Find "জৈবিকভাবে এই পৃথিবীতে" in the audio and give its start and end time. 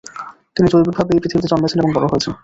0.71-1.51